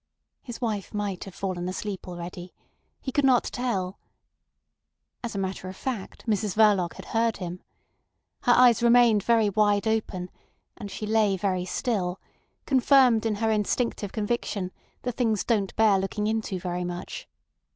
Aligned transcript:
His 0.41 0.59
wife 0.59 0.95
might 0.95 1.25
have 1.25 1.35
fallen 1.35 1.69
asleep 1.69 2.07
already. 2.07 2.55
He 3.01 3.11
could 3.11 3.23
not 3.23 3.43
tell. 3.43 3.99
As 5.23 5.35
a 5.35 5.37
matter 5.37 5.69
of 5.69 5.75
fact, 5.75 6.25
Mrs 6.25 6.55
Verloc 6.55 6.93
had 6.95 7.05
heard 7.13 7.37
him. 7.37 7.61
Her 8.45 8.51
eyes 8.53 8.81
remained 8.81 9.21
very 9.21 9.47
wide 9.51 9.85
open, 9.87 10.31
and 10.75 10.89
she 10.89 11.05
lay 11.05 11.37
very 11.37 11.65
still, 11.65 12.19
confirmed 12.65 13.27
in 13.27 13.35
her 13.35 13.51
instinctive 13.51 14.11
conviction 14.11 14.71
that 15.03 15.17
things 15.17 15.43
don't 15.43 15.75
bear 15.75 15.99
looking 15.99 16.25
into 16.25 16.59
very 16.59 16.83
much. 16.83 17.27